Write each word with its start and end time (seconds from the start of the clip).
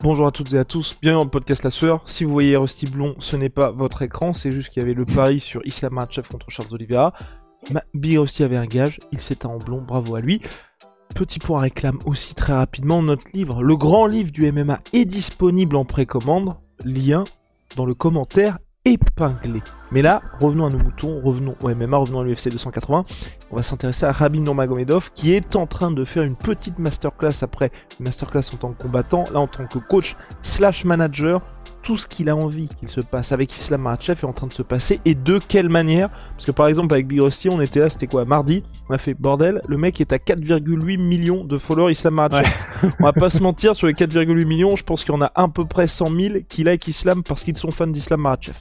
Bonjour 0.00 0.26
à 0.26 0.32
toutes 0.32 0.54
et 0.54 0.58
à 0.58 0.64
tous, 0.64 0.96
bienvenue 1.02 1.18
dans 1.18 1.24
le 1.24 1.30
podcast 1.30 1.64
La 1.64 1.70
Sueur. 1.70 2.02
Si 2.06 2.24
vous 2.24 2.32
voyez 2.32 2.56
Rusty 2.56 2.86
Blond, 2.86 3.14
ce 3.18 3.36
n'est 3.36 3.50
pas 3.50 3.70
votre 3.70 4.00
écran, 4.00 4.32
c'est 4.32 4.50
juste 4.50 4.70
qu'il 4.70 4.80
y 4.80 4.84
avait 4.84 4.94
le 4.94 5.04
pari 5.04 5.38
sur 5.38 5.60
Islam 5.66 6.02
contre 6.30 6.50
Charles 6.50 6.72
Oliveira. 6.72 7.12
Big 7.92 8.18
Rusty 8.18 8.42
avait 8.42 8.56
un 8.56 8.64
gage, 8.64 9.00
il 9.12 9.20
s'éteint 9.20 9.50
en 9.50 9.58
blond, 9.58 9.82
bravo 9.82 10.14
à 10.14 10.22
lui. 10.22 10.40
Petit 11.14 11.38
point 11.38 11.60
réclame 11.60 11.98
aussi 12.06 12.34
très 12.34 12.54
rapidement, 12.54 13.02
notre 13.02 13.26
livre, 13.34 13.62
le 13.62 13.76
grand 13.76 14.06
livre 14.06 14.32
du 14.32 14.50
MMA 14.50 14.80
est 14.94 15.04
disponible 15.04 15.76
en 15.76 15.84
précommande, 15.84 16.56
lien 16.86 17.24
dans 17.76 17.84
le 17.84 17.92
commentaire 17.92 18.58
épinglé. 18.84 19.60
Mais 19.92 20.02
là, 20.02 20.22
revenons 20.40 20.66
à 20.66 20.70
nos 20.70 20.78
moutons, 20.78 21.20
revenons 21.20 21.54
au 21.62 21.68
MMA, 21.68 21.96
revenons 21.96 22.20
à 22.20 22.24
l'UFC 22.24 22.48
280. 22.50 23.04
On 23.50 23.56
va 23.56 23.62
s'intéresser 23.62 24.06
à 24.06 24.12
Rabin 24.12 24.40
Nurmagomedov 24.40 25.12
qui 25.14 25.32
est 25.32 25.54
en 25.54 25.66
train 25.66 25.90
de 25.90 26.04
faire 26.04 26.22
une 26.22 26.36
petite 26.36 26.78
masterclass 26.78 27.42
après 27.42 27.70
une 28.00 28.06
masterclass 28.06 28.50
en 28.52 28.56
tant 28.56 28.72
que 28.72 28.82
combattant, 28.82 29.24
là 29.32 29.40
en 29.40 29.46
tant 29.46 29.66
que 29.66 29.78
coach 29.78 30.16
slash 30.42 30.84
manager. 30.84 31.42
Tout 31.82 31.96
ce 31.96 32.06
qu'il 32.06 32.28
a 32.28 32.36
envie 32.36 32.68
qu'il 32.68 32.88
se 32.88 33.00
passe 33.00 33.32
avec 33.32 33.52
Islam 33.54 33.82
Makhachev 33.82 34.20
est 34.22 34.24
en 34.24 34.32
train 34.32 34.46
de 34.46 34.52
se 34.52 34.62
passer 34.62 35.00
et 35.04 35.16
de 35.16 35.40
quelle 35.48 35.68
manière? 35.68 36.10
Parce 36.36 36.44
que 36.44 36.52
par 36.52 36.68
exemple 36.68 36.94
avec 36.94 37.08
Big 37.08 37.20
Rusty, 37.20 37.48
on 37.50 37.60
était 37.60 37.80
là, 37.80 37.90
c'était 37.90 38.06
quoi 38.06 38.24
Mardi, 38.24 38.62
on 38.88 38.94
a 38.94 38.98
fait 38.98 39.14
bordel, 39.14 39.60
le 39.66 39.76
mec 39.76 40.00
est 40.00 40.12
à 40.12 40.18
4,8 40.18 40.96
millions 40.98 41.44
de 41.44 41.58
followers 41.58 41.92
Islam 41.92 42.14
Makhachev. 42.14 42.52
On 43.00 43.04
va 43.04 43.12
pas 43.12 43.30
se 43.30 43.42
mentir, 43.42 43.74
sur 43.74 43.88
les 43.88 43.94
4,8 43.94 44.44
millions, 44.44 44.76
je 44.76 44.84
pense 44.84 45.02
qu'il 45.02 45.12
y 45.12 45.16
en 45.16 45.22
a 45.22 45.32
à 45.34 45.48
peu 45.48 45.64
près 45.64 45.88
100 45.88 46.06
000 46.14 46.34
qui 46.48 46.62
like 46.62 46.86
Islam 46.86 47.22
parce 47.24 47.42
qu'ils 47.42 47.56
sont 47.56 47.70
fans 47.72 47.86
d'Islam 47.88 48.20
Makhachev. 48.20 48.56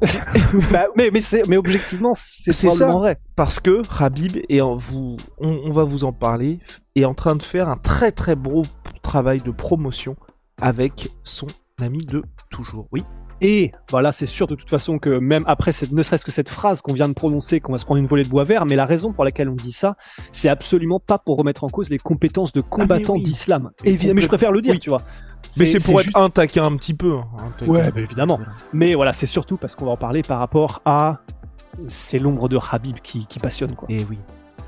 Bah, 0.72 0.86
mais, 0.96 1.10
mais, 1.12 1.20
c'est- 1.20 1.46
mais 1.46 1.56
objectivement, 1.58 2.12
c'est 2.14 2.52
ça. 2.52 2.90
vrai. 2.90 3.18
Parce 3.36 3.60
que 3.60 3.82
Habib 4.02 4.38
en 4.60 4.76
vous, 4.76 5.16
on, 5.38 5.48
on 5.64 5.70
va 5.72 5.84
vous 5.84 6.04
en 6.04 6.12
parler, 6.12 6.58
est 6.96 7.04
en 7.04 7.12
train 7.14 7.36
de 7.36 7.42
faire 7.42 7.68
un 7.68 7.76
très 7.76 8.12
très 8.12 8.34
beau 8.34 8.62
travail 9.02 9.40
de 9.40 9.50
promotion 9.50 10.16
avec 10.60 11.10
son 11.22 11.46
ami 11.82 12.04
de 12.06 12.22
toujours. 12.50 12.86
Oui. 12.92 13.02
Et 13.42 13.72
voilà, 13.90 14.12
c'est 14.12 14.26
sûr 14.26 14.46
de 14.46 14.54
toute 14.54 14.68
façon 14.68 14.98
que 14.98 15.18
même 15.18 15.44
après, 15.46 15.72
cette, 15.72 15.92
ne 15.92 16.02
serait-ce 16.02 16.26
que 16.26 16.30
cette 16.30 16.50
phrase 16.50 16.82
qu'on 16.82 16.92
vient 16.92 17.08
de 17.08 17.14
prononcer, 17.14 17.58
qu'on 17.60 17.72
va 17.72 17.78
se 17.78 17.86
prendre 17.86 17.98
une 17.98 18.06
volée 18.06 18.24
de 18.24 18.28
bois 18.28 18.44
vert, 18.44 18.66
mais 18.66 18.76
la 18.76 18.84
raison 18.84 19.12
pour 19.14 19.24
laquelle 19.24 19.48
on 19.48 19.54
dit 19.54 19.72
ça, 19.72 19.96
c'est 20.30 20.50
absolument 20.50 21.00
pas 21.00 21.18
pour 21.18 21.38
remettre 21.38 21.64
en 21.64 21.68
cause 21.68 21.88
les 21.88 21.98
compétences 21.98 22.52
de 22.52 22.60
combattants 22.60 23.14
Ah, 23.14 23.18
oui. 23.18 23.22
d'islam. 23.22 23.70
Évidemment, 23.82 24.16
mais 24.16 24.20
je 24.22 24.28
préfère 24.28 24.52
le 24.52 24.60
dire, 24.60 24.72
Oui. 24.72 24.78
tu 24.78 24.90
vois. 24.90 25.00
Mais 25.56 25.64
c'est 25.64 25.82
pour 25.82 25.98
être 26.00 26.04
juste- 26.06 26.16
un 26.18 26.28
taquin 26.28 26.64
un 26.64 26.76
petit 26.76 26.92
peu. 26.92 27.14
hein, 27.14 27.24
un. 27.62 27.66
Ouais, 27.66 27.90
bah, 27.90 28.00
évidemment. 28.00 28.38
Mais 28.74 28.94
voilà, 28.94 29.14
c'est 29.14 29.24
surtout 29.26 29.56
parce 29.56 29.74
qu'on 29.74 29.86
va 29.86 29.92
en 29.92 29.96
parler 29.96 30.20
par 30.20 30.38
rapport 30.38 30.82
à. 30.84 31.20
C'est 31.88 32.18
l'ombre 32.18 32.50
de 32.50 32.58
Habib 32.70 32.98
qui, 33.02 33.26
qui 33.26 33.38
passionne, 33.38 33.74
quoi. 33.74 33.88
Et 33.90 34.04
oui. 34.10 34.18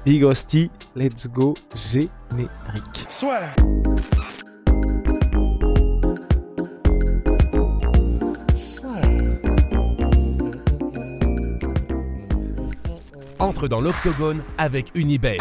Big 0.07 0.25
Hostie, 0.25 0.71
let's 0.97 1.29
go, 1.29 1.53
générique. 1.77 3.05
Entre 13.43 13.67
dans 13.67 13.81
l'octogone 13.81 14.43
avec 14.57 14.87
Unibet. 14.95 15.39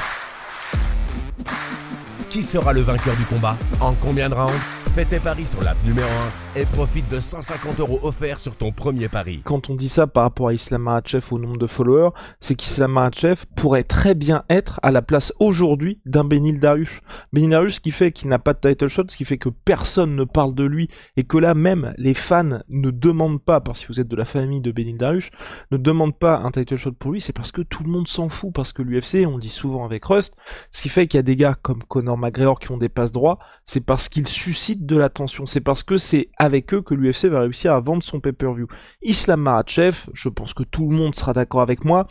Qui 2.32 2.42
sera 2.42 2.74
le 2.74 2.82
vainqueur 2.82 3.16
du 3.16 3.26
combat? 3.26 3.58
En 3.80 3.94
combien 3.94 4.28
de 4.28 4.34
rounds? 4.34 4.60
Fais 4.96 5.06
paris 5.20 5.46
sur 5.46 5.62
l'app 5.62 5.78
numéro 5.86 6.10
1 6.51 6.51
et 6.58 6.66
profite 6.66 7.10
de 7.10 7.22
150 7.22 7.80
euros 7.80 8.00
offerts 8.04 8.40
sur 8.40 8.58
ton 8.58 8.74
premier 8.74 9.08
pari. 9.08 9.42
Quand 9.46 9.70
on 9.70 9.76
dit 9.76 9.88
ça 9.88 10.06
par 10.06 10.24
rapport 10.24 10.50
à 10.50 10.54
Islam 10.54 10.84
Makhachev 10.84 11.26
au 11.32 11.40
nombre 11.40 11.58
de 11.58 11.68
followers, 11.68 12.10
c'est 12.42 12.56
qu'Islam 12.56 12.92
Makhachev 12.92 13.46
pourrait 13.56 13.84
très 13.84 14.16
bien 14.16 14.44
être 14.50 14.78
à 14.84 14.92
la 14.92 15.02
place 15.02 15.32
aujourd'hui 15.40 16.02
d'un 16.06 16.26
Benil 16.26 16.60
Dariush. 16.60 17.02
Benil 17.32 17.52
Dariush, 17.52 17.76
ce 17.76 17.80
qui 17.80 17.92
fait 17.92 18.12
qu'il 18.12 18.28
n'a 18.28 18.40
pas 18.40 18.54
de 18.54 18.60
title 18.60 18.88
shot, 18.88 19.04
ce 19.08 19.16
qui 19.16 19.24
fait 19.24 19.38
que 19.38 19.48
personne 19.48 20.16
ne 20.16 20.26
parle 20.26 20.54
de 20.54 20.66
lui 20.66 20.90
et 21.16 21.24
que 21.24 21.38
là 21.38 21.54
même 21.54 21.94
les 21.98 22.14
fans 22.14 22.60
ne 22.68 22.92
demandent 22.92 23.42
pas, 23.42 23.62
parce 23.62 23.86
que 23.86 23.88
vous 23.88 24.02
êtes 24.02 24.10
de 24.10 24.16
la 24.18 24.26
famille 24.26 24.62
de 24.62 24.74
Benil 24.74 24.98
Dariush, 24.98 25.32
ne 25.72 25.78
demandent 25.78 26.18
pas 26.18 26.38
un 26.40 26.52
title 26.52 26.76
shot 26.76 26.92
pour 26.92 27.14
lui, 27.14 27.22
c'est 27.22 27.34
parce 27.34 27.54
que 27.54 27.62
tout 27.62 27.84
le 27.84 27.90
monde 27.90 28.10
s'en 28.10 28.28
fout, 28.28 28.52
parce 28.54 28.74
que 28.74 28.82
l'UFC, 28.82 29.26
on 29.26 29.36
le 29.36 29.42
dit 29.42 29.50
souvent 29.50 29.86
avec 29.86 30.04
Rust, 30.04 30.36
ce 30.74 30.82
qui 30.82 30.90
fait 30.90 31.08
qu'il 31.08 31.18
y 31.18 31.20
a 31.20 31.24
des 31.24 31.38
gars 31.38 31.56
comme 31.62 31.84
Conor 31.84 32.18
McGregor 32.18 32.60
qui 32.60 32.68
font 32.68 32.78
des 32.78 32.90
passes 32.90 33.14
droits, 33.14 33.40
c'est 33.66 33.86
parce 33.86 34.10
qu'ils 34.10 34.28
suscitent 34.28 34.86
de 34.86 34.98
l'attention, 34.98 35.46
c'est 35.46 35.62
parce 35.62 35.84
que 35.84 35.96
c'est 35.96 36.28
avec 36.42 36.74
eux 36.74 36.82
que 36.82 36.96
l'UFC 36.96 37.26
va 37.26 37.42
réussir 37.42 37.72
à 37.72 37.80
vendre 37.80 38.02
son 38.02 38.20
pay-per-view. 38.20 38.66
Islam 39.04 39.42
Makhachev, 39.42 40.08
je 40.12 40.28
pense 40.28 40.56
que 40.56 40.64
tout 40.64 40.90
le 40.90 40.96
monde 40.96 41.16
sera 41.16 41.34
d'accord 41.34 41.62
avec 41.62 41.86
moi, 41.86 42.08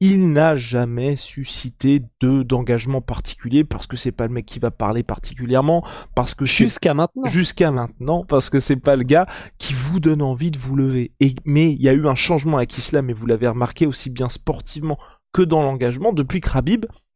il 0.00 0.32
n'a 0.32 0.56
jamais 0.56 1.16
suscité 1.16 2.02
de 2.20 2.42
d'engagement 2.42 3.02
particulier 3.02 3.62
parce 3.62 3.86
que 3.86 3.98
c'est 3.98 4.10
pas 4.10 4.26
le 4.26 4.32
mec 4.32 4.46
qui 4.46 4.58
va 4.58 4.70
parler 4.70 5.02
particulièrement, 5.02 5.84
parce 6.14 6.34
que 6.34 6.46
Jusqu'à 6.46 6.94
maintenant. 6.94 7.26
jusqu'à 7.26 7.70
maintenant 7.70 8.24
parce 8.24 8.48
que 8.48 8.58
c'est 8.58 8.76
pas 8.76 8.96
le 8.96 9.04
gars 9.04 9.26
qui 9.58 9.74
vous 9.74 10.00
donne 10.00 10.22
envie 10.22 10.50
de 10.50 10.58
vous 10.58 10.76
lever. 10.76 11.12
Et, 11.20 11.34
mais 11.44 11.70
il 11.70 11.82
y 11.82 11.90
a 11.90 11.92
eu 11.92 12.06
un 12.06 12.14
changement 12.14 12.56
avec 12.56 12.78
Islam 12.78 13.10
et 13.10 13.12
vous 13.12 13.26
l'avez 13.26 13.48
remarqué 13.48 13.86
aussi 13.86 14.08
bien 14.08 14.30
sportivement 14.30 14.98
que 15.34 15.42
dans 15.42 15.62
l'engagement 15.62 16.14
depuis 16.14 16.40
que 16.40 16.48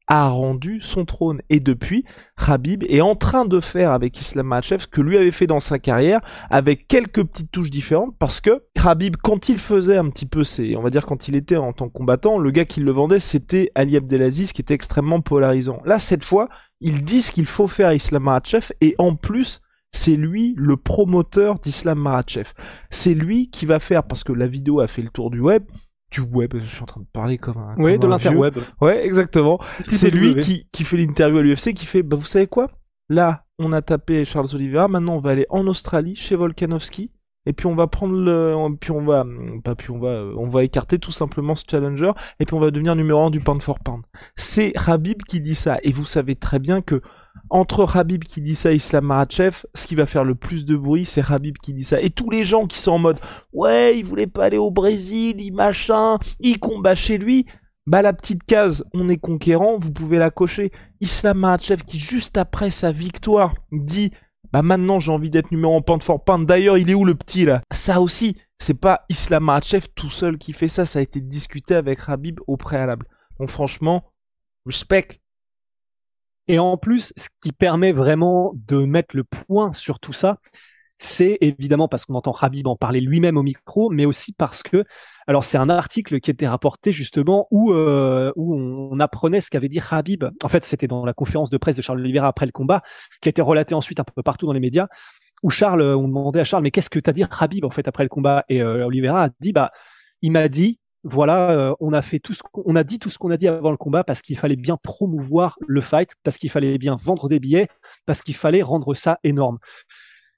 a 0.08 0.28
rendu 0.28 0.80
son 0.80 1.04
trône. 1.04 1.40
Et 1.50 1.60
depuis, 1.60 2.04
Khabib 2.44 2.82
est 2.88 3.02
en 3.02 3.14
train 3.14 3.44
de 3.44 3.60
faire 3.60 3.92
avec 3.92 4.20
Islam 4.20 4.46
Makhachev 4.46 4.80
ce 4.80 4.86
que 4.86 5.00
lui 5.00 5.16
avait 5.16 5.30
fait 5.30 5.46
dans 5.46 5.60
sa 5.60 5.78
carrière 5.78 6.20
avec 6.50 6.88
quelques 6.88 7.22
petites 7.24 7.52
touches 7.52 7.70
différentes 7.70 8.16
parce 8.18 8.40
que 8.40 8.64
Khabib, 8.74 9.16
quand 9.22 9.48
il 9.48 9.58
faisait 9.58 9.98
un 9.98 10.08
petit 10.08 10.26
peu 10.26 10.44
ses, 10.44 10.76
on 10.76 10.82
va 10.82 10.90
dire 10.90 11.06
quand 11.06 11.28
il 11.28 11.36
était 11.36 11.56
en 11.56 11.72
tant 11.72 11.88
que 11.88 11.92
combattant, 11.92 12.38
le 12.38 12.50
gars 12.50 12.64
qui 12.64 12.80
le 12.80 12.90
vendait 12.90 13.20
c'était 13.20 13.70
Ali 13.74 13.96
Abdelaziz 13.96 14.52
qui 14.52 14.62
était 14.62 14.74
extrêmement 14.74 15.20
polarisant. 15.20 15.80
Là, 15.84 15.98
cette 15.98 16.24
fois, 16.24 16.48
il 16.80 17.04
dit 17.04 17.22
ce 17.22 17.30
qu'il 17.30 17.46
faut 17.46 17.68
faire 17.68 17.92
Islam 17.92 18.24
Makhachev 18.24 18.72
et 18.80 18.94
en 18.98 19.14
plus, 19.14 19.60
c'est 19.92 20.16
lui 20.16 20.54
le 20.56 20.76
promoteur 20.76 21.58
d'Islam 21.58 21.98
Makhachev. 21.98 22.52
C'est 22.90 23.14
lui 23.14 23.50
qui 23.50 23.66
va 23.66 23.80
faire, 23.80 24.04
parce 24.04 24.24
que 24.24 24.32
la 24.32 24.46
vidéo 24.46 24.80
a 24.80 24.86
fait 24.86 25.02
le 25.02 25.08
tour 25.08 25.30
du 25.30 25.40
web, 25.40 25.64
du 26.10 26.20
web, 26.20 26.54
je 26.58 26.66
suis 26.66 26.82
en 26.82 26.86
train 26.86 27.00
de 27.00 27.06
parler 27.12 27.38
comme 27.38 27.58
un... 27.58 27.74
Oui, 27.76 27.92
comme 27.92 28.00
de 28.02 28.06
l'interweb. 28.06 28.58
Ouais, 28.80 29.04
exactement. 29.04 29.60
C'est 29.90 30.10
lui 30.10 30.36
qui, 30.36 30.66
qui 30.72 30.84
fait 30.84 30.96
l'interview 30.96 31.38
à 31.38 31.42
l'UFC, 31.42 31.74
qui 31.74 31.86
fait, 31.86 32.02
bah 32.02 32.16
vous 32.16 32.24
savez 32.24 32.46
quoi? 32.46 32.70
Là, 33.08 33.44
on 33.58 33.72
a 33.72 33.82
tapé 33.82 34.24
Charles 34.24 34.48
Oliveira, 34.54 34.88
maintenant 34.88 35.16
on 35.16 35.20
va 35.20 35.30
aller 35.30 35.46
en 35.50 35.66
Australie, 35.66 36.16
chez 36.16 36.36
Volkanovski, 36.36 37.10
et 37.46 37.52
puis 37.52 37.66
on 37.66 37.74
va 37.74 37.86
prendre 37.86 38.14
le... 38.14 38.54
Puis 38.80 38.90
on 38.90 39.02
va... 39.02 39.24
Pas 39.64 39.74
puis 39.74 39.90
on 39.90 39.98
va... 39.98 40.08
euh, 40.08 40.34
On 40.36 40.46
va 40.46 40.64
écarter 40.64 40.98
tout 40.98 41.12
simplement 41.12 41.54
ce 41.56 41.64
challenger, 41.70 42.12
et 42.40 42.44
puis 42.44 42.54
on 42.54 42.60
va 42.60 42.70
devenir 42.70 42.94
numéro 42.96 43.24
1 43.24 43.30
du 43.30 43.40
pound 43.40 43.62
for 43.62 43.78
pound. 43.78 44.02
C'est 44.36 44.72
Habib 44.86 45.22
qui 45.22 45.40
dit 45.40 45.54
ça, 45.54 45.78
et 45.82 45.92
vous 45.92 46.06
savez 46.06 46.36
très 46.36 46.58
bien 46.58 46.82
que 46.82 47.00
entre 47.50 47.96
Habib 47.96 48.24
qui 48.24 48.40
dit 48.40 48.54
ça 48.54 48.72
et 48.72 48.76
Islam 48.76 49.06
Makhachev, 49.06 49.64
ce 49.74 49.86
qui 49.86 49.94
va 49.94 50.06
faire 50.06 50.24
le 50.24 50.34
plus 50.34 50.64
de 50.64 50.76
bruit, 50.76 51.04
c'est 51.04 51.24
Habib 51.30 51.56
qui 51.58 51.74
dit 51.74 51.84
ça. 51.84 52.00
Et 52.00 52.10
tous 52.10 52.30
les 52.30 52.44
gens 52.44 52.66
qui 52.66 52.78
sont 52.78 52.92
en 52.92 52.98
mode 52.98 53.18
ouais, 53.52 53.98
il 53.98 54.04
voulait 54.04 54.26
pas 54.26 54.46
aller 54.46 54.58
au 54.58 54.70
Brésil, 54.70 55.36
il 55.38 55.52
machin, 55.52 56.18
il 56.40 56.58
combat 56.58 56.94
chez 56.94 57.18
lui. 57.18 57.46
Bah 57.86 58.02
la 58.02 58.12
petite 58.12 58.44
case, 58.44 58.84
on 58.92 59.08
est 59.08 59.16
conquérant, 59.16 59.78
vous 59.78 59.92
pouvez 59.92 60.18
la 60.18 60.30
cocher. 60.30 60.70
Islam 61.00 61.38
Makhachev 61.38 61.82
qui 61.84 61.98
juste 61.98 62.36
après 62.36 62.70
sa 62.70 62.92
victoire 62.92 63.54
dit 63.72 64.12
bah 64.52 64.62
maintenant 64.62 65.00
j'ai 65.00 65.12
envie 65.12 65.30
d'être 65.30 65.50
numéro 65.50 65.76
1 65.76 65.80
pound 65.82 66.02
for 66.02 66.22
pound. 66.22 66.46
D'ailleurs, 66.46 66.78
il 66.78 66.90
est 66.90 66.94
où 66.94 67.04
le 67.04 67.14
petit 67.14 67.44
là? 67.44 67.62
Ça 67.72 68.00
aussi, 68.00 68.36
c'est 68.58 68.78
pas 68.78 69.04
Islam 69.08 69.44
Makhachev 69.44 69.86
tout 69.94 70.10
seul 70.10 70.38
qui 70.38 70.52
fait 70.52 70.68
ça, 70.68 70.86
ça 70.86 70.98
a 70.98 71.02
été 71.02 71.20
discuté 71.20 71.74
avec 71.74 72.00
Habib 72.06 72.40
au 72.46 72.56
préalable. 72.56 73.06
Donc 73.38 73.50
franchement, 73.50 74.12
respect. 74.66 75.20
Et 76.48 76.58
en 76.58 76.76
plus, 76.76 77.12
ce 77.16 77.28
qui 77.42 77.52
permet 77.52 77.92
vraiment 77.92 78.52
de 78.66 78.78
mettre 78.78 79.14
le 79.14 79.24
point 79.24 79.72
sur 79.72 80.00
tout 80.00 80.14
ça, 80.14 80.38
c'est 80.98 81.38
évidemment 81.40 81.88
parce 81.88 82.04
qu'on 82.04 82.14
entend 82.14 82.32
Habib 82.32 82.66
en 82.66 82.74
parler 82.74 83.00
lui-même 83.00 83.36
au 83.36 83.42
micro, 83.42 83.88
mais 83.90 84.04
aussi 84.04 84.32
parce 84.32 84.62
que, 84.62 84.84
alors 85.28 85.44
c'est 85.44 85.58
un 85.58 85.68
article 85.68 86.20
qui 86.20 86.30
était 86.30 86.48
rapporté 86.48 86.90
justement 86.90 87.46
où, 87.50 87.72
euh, 87.72 88.32
où 88.34 88.56
on 88.56 88.98
apprenait 88.98 89.40
ce 89.40 89.50
qu'avait 89.50 89.68
dit 89.68 89.80
Habib. 89.90 90.24
En 90.42 90.48
fait, 90.48 90.64
c'était 90.64 90.88
dans 90.88 91.04
la 91.04 91.12
conférence 91.12 91.50
de 91.50 91.56
presse 91.58 91.76
de 91.76 91.82
Charles 91.82 92.00
Oliveira 92.00 92.26
après 92.26 92.46
le 92.46 92.52
combat, 92.52 92.82
qui 93.20 93.28
a 93.28 93.30
été 93.30 93.42
relaté 93.42 93.74
ensuite 93.74 94.00
un 94.00 94.04
peu 94.04 94.22
partout 94.22 94.46
dans 94.46 94.52
les 94.52 94.60
médias, 94.60 94.88
où 95.42 95.50
Charles, 95.50 95.82
on 95.82 96.08
demandait 96.08 96.40
à 96.40 96.44
Charles, 96.44 96.64
mais 96.64 96.72
qu'est-ce 96.72 96.90
que 96.90 96.98
t'as 96.98 97.12
dit 97.12 97.24
Habib 97.38 97.64
en 97.64 97.70
fait 97.70 97.86
après 97.86 98.02
le 98.02 98.08
combat? 98.08 98.44
Et 98.48 98.60
euh, 98.62 98.86
Oliveira 98.86 99.24
a 99.24 99.28
dit, 99.38 99.52
bah, 99.52 99.70
il 100.22 100.32
m'a 100.32 100.48
dit 100.48 100.80
voilà, 101.04 101.50
euh, 101.52 101.74
on 101.80 101.92
a 101.92 102.02
fait 102.02 102.18
tout 102.18 102.34
ce 102.34 102.42
qu'on 102.42 102.76
a 102.76 102.84
dit 102.84 102.98
tout 102.98 103.10
ce 103.10 103.18
qu'on 103.18 103.30
a 103.30 103.36
dit 103.36 103.48
avant 103.48 103.70
le 103.70 103.76
combat 103.76 104.04
parce 104.04 104.20
qu'il 104.20 104.38
fallait 104.38 104.56
bien 104.56 104.76
promouvoir 104.76 105.56
le 105.66 105.80
fight, 105.80 106.10
parce 106.22 106.38
qu'il 106.38 106.50
fallait 106.50 106.78
bien 106.78 106.96
vendre 106.96 107.28
des 107.28 107.40
billets, 107.40 107.68
parce 108.06 108.22
qu'il 108.22 108.34
fallait 108.34 108.62
rendre 108.62 108.94
ça 108.94 109.18
énorme. 109.22 109.58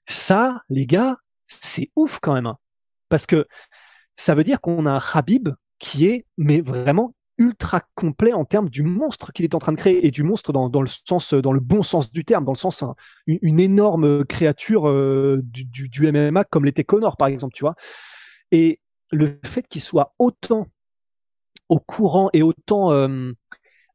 Ça, 0.07 0.61
les 0.69 0.85
gars, 0.85 1.17
c'est 1.47 1.91
ouf 1.95 2.19
quand 2.21 2.33
même, 2.33 2.45
hein. 2.45 2.57
parce 3.09 3.25
que 3.25 3.47
ça 4.15 4.35
veut 4.35 4.43
dire 4.43 4.61
qu'on 4.61 4.85
a 4.85 4.91
un 4.91 4.99
Habib 5.13 5.49
qui 5.79 6.05
est 6.05 6.25
mais 6.37 6.61
vraiment 6.61 7.13
ultra 7.37 7.81
complet 7.95 8.33
en 8.33 8.45
termes 8.45 8.69
du 8.69 8.83
monstre 8.83 9.31
qu'il 9.31 9.45
est 9.45 9.55
en 9.55 9.59
train 9.59 9.71
de 9.71 9.77
créer 9.77 10.05
et 10.05 10.11
du 10.11 10.21
monstre 10.21 10.53
dans, 10.53 10.69
le 10.81 10.87
sens 10.87 11.33
dans 11.33 11.53
le 11.53 11.59
bon 11.59 11.81
sens 11.81 12.11
du 12.11 12.23
terme 12.23 12.45
dans 12.45 12.51
le 12.51 12.57
sens 12.57 12.83
hein, 12.83 12.93
une, 13.25 13.59
énorme 13.59 14.23
créature 14.25 14.87
euh, 14.87 15.39
du, 15.43 15.89
du, 15.89 16.11
MMA 16.11 16.43
comme 16.43 16.65
l'était 16.65 16.83
Connor 16.83 17.17
par 17.17 17.29
exemple 17.29 17.53
tu 17.55 17.63
vois 17.63 17.73
et 18.51 18.79
le 19.11 19.39
fait 19.45 19.67
qu'il 19.67 19.81
soit 19.81 20.13
autant 20.19 20.67
au 21.69 21.79
courant 21.79 22.29
et 22.33 22.43
autant 22.43 22.91
euh, 22.91 23.31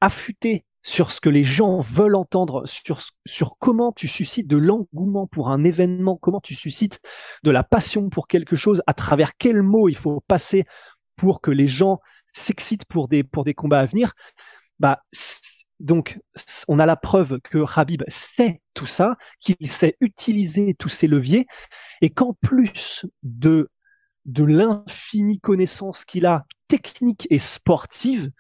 affûté 0.01 0.65
sur 0.83 1.11
ce 1.11 1.21
que 1.21 1.29
les 1.29 1.43
gens 1.43 1.81
veulent 1.81 2.15
entendre, 2.15 2.65
sur, 2.67 3.01
sur 3.27 3.59
comment 3.59 3.91
tu 3.91 4.07
suscites 4.07 4.47
de 4.47 4.57
l'engouement 4.57 5.27
pour 5.27 5.51
un 5.51 5.65
événement, 5.65 6.17
comment 6.17 6.41
tu 6.41 6.55
suscites 6.55 7.01
de 7.43 7.51
la 7.51 7.65
passion 7.65 8.09
pour 8.09 8.29
quelque 8.29 8.55
chose, 8.55 8.83
à 8.87 8.95
travers 8.95 9.37
quels 9.37 9.63
mots 9.63 9.89
il 9.89 9.97
faut 9.97 10.23
passer 10.29 10.65
pour 11.17 11.41
que 11.41 11.51
les 11.51 11.67
gens 11.67 11.99
s'excitent 12.33 12.85
pour 12.85 13.09
des, 13.09 13.25
combats 13.55 13.81
à 13.81 13.87
venir. 13.87 14.13
Bah, 14.79 15.03
donc, 15.81 16.21
on 16.69 16.79
a 16.79 16.87
la 16.87 16.97
preuve 16.97 17.41
que 17.41 17.65
Habib 17.77 18.03
sait 18.07 18.61
tout 18.73 18.87
ça, 18.87 19.17
qu'il 19.41 19.69
sait 19.69 19.97
utiliser 20.01 20.75
tous 20.79 20.89
ces 20.89 21.09
leviers, 21.09 21.47
et 22.01 22.11
qu'en 22.11 22.35
plus 22.35 23.07
de 23.25 23.71
de 24.27 24.45
l'infinie 24.45 25.41
connaissance 25.41 26.05
qu'il 26.05 26.27
a 26.27 26.45
technique 26.69 27.27
et 27.31 27.39
sportive, 27.39 28.31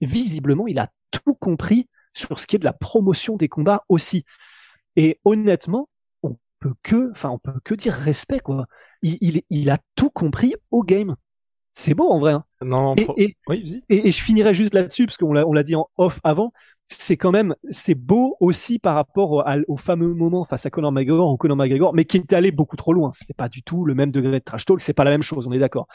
visiblement, 0.00 0.66
il 0.66 0.78
a 0.78 0.90
tout 1.10 1.34
compris 1.34 1.88
sur 2.14 2.40
ce 2.40 2.46
qui 2.46 2.56
est 2.56 2.58
de 2.58 2.64
la 2.64 2.72
promotion 2.72 3.36
des 3.36 3.48
combats 3.48 3.84
aussi. 3.88 4.24
Et 4.96 5.20
honnêtement, 5.24 5.88
on 6.22 6.36
peut 6.60 6.74
que, 6.82 7.10
enfin, 7.10 7.30
on 7.30 7.38
peut 7.38 7.58
que 7.64 7.74
dire 7.74 7.92
respect, 7.92 8.40
quoi. 8.40 8.66
Il, 9.02 9.42
il, 9.50 9.70
a 9.70 9.78
tout 9.96 10.10
compris 10.10 10.54
au 10.70 10.84
game. 10.84 11.16
C'est 11.74 11.94
beau 11.94 12.08
en 12.08 12.20
vrai. 12.20 12.32
Hein. 12.32 12.44
Non, 12.62 12.94
et, 12.96 13.08
et, 13.16 13.36
et, 13.88 14.10
je 14.12 14.22
finirai 14.22 14.54
juste 14.54 14.74
là-dessus 14.74 15.06
parce 15.06 15.16
qu'on 15.16 15.32
l'a, 15.32 15.46
on 15.46 15.52
l'a 15.52 15.64
dit 15.64 15.74
en 15.74 15.88
off 15.96 16.20
avant 16.22 16.52
c'est 16.88 17.16
quand 17.16 17.32
même 17.32 17.54
c'est 17.70 17.94
beau 17.94 18.36
aussi 18.40 18.78
par 18.78 18.94
rapport 18.94 19.44
au, 19.68 19.76
fameux 19.76 20.14
moment 20.14 20.44
face 20.44 20.66
à 20.66 20.70
Conor 20.70 20.92
McGregor 20.92 21.32
ou 21.32 21.36
Conor 21.36 21.56
McGregor, 21.56 21.94
mais 21.94 22.04
qui 22.04 22.18
était 22.18 22.36
allé 22.36 22.50
beaucoup 22.50 22.76
trop 22.76 22.92
loin. 22.92 23.10
C'était 23.14 23.34
pas 23.34 23.48
du 23.48 23.62
tout 23.62 23.84
le 23.84 23.94
même 23.94 24.10
degré 24.10 24.38
de 24.38 24.44
trash 24.44 24.64
talk, 24.64 24.80
c'est 24.80 24.92
pas 24.92 25.04
la 25.04 25.10
même 25.10 25.22
chose, 25.22 25.46
on 25.46 25.52
est 25.52 25.58
d'accord. 25.58 25.86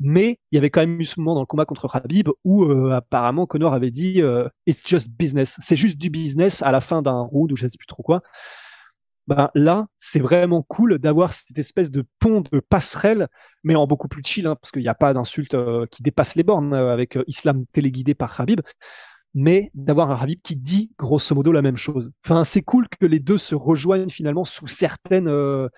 Mais 0.00 0.40
il 0.50 0.56
y 0.56 0.58
avait 0.58 0.70
quand 0.70 0.80
même 0.80 1.00
eu 1.00 1.04
ce 1.04 1.20
moment 1.20 1.34
dans 1.34 1.40
le 1.40 1.46
combat 1.46 1.64
contre 1.64 1.88
Habib 1.94 2.28
où 2.44 2.64
euh, 2.64 2.90
apparemment 2.92 3.46
Conor 3.46 3.74
avait 3.74 3.92
dit 3.92 4.22
euh, 4.22 4.48
it's 4.66 4.82
just 4.86 5.08
business, 5.08 5.56
c'est 5.60 5.76
juste 5.76 5.98
du 5.98 6.10
business 6.10 6.62
à 6.62 6.72
la 6.72 6.80
fin 6.80 7.00
d'un 7.00 7.20
round 7.20 7.52
ou 7.52 7.56
je 7.56 7.66
sais 7.68 7.78
plus 7.78 7.86
trop 7.86 8.02
quoi. 8.02 8.22
Ben 9.26 9.50
là, 9.54 9.86
c'est 9.98 10.20
vraiment 10.20 10.62
cool 10.62 10.98
d'avoir 10.98 11.32
cette 11.32 11.58
espèce 11.58 11.90
de 11.90 12.04
pont 12.18 12.42
de 12.42 12.60
passerelle, 12.60 13.28
mais 13.62 13.74
en 13.74 13.86
beaucoup 13.86 14.06
plus 14.06 14.22
chill, 14.22 14.46
hein, 14.46 14.54
parce 14.60 14.70
qu'il 14.70 14.82
n'y 14.82 14.88
a 14.88 14.94
pas 14.94 15.14
d'insulte 15.14 15.54
euh, 15.54 15.86
qui 15.90 16.02
dépasse 16.02 16.34
les 16.34 16.42
bornes 16.42 16.74
avec 16.74 17.18
Islam 17.26 17.64
téléguidé 17.72 18.14
par 18.14 18.38
Habib 18.38 18.60
mais 19.34 19.70
d'avoir 19.74 20.10
un 20.10 20.16
Habib 20.16 20.40
qui 20.42 20.56
dit 20.56 20.92
grosso 20.98 21.34
modo 21.34 21.52
la 21.52 21.62
même 21.62 21.76
chose. 21.76 22.10
Enfin, 22.24 22.44
c'est 22.44 22.62
cool 22.62 22.86
que 22.88 23.06
les 23.06 23.18
deux 23.18 23.38
se 23.38 23.54
rejoignent 23.54 24.08
finalement 24.08 24.44
euh, 25.12 25.68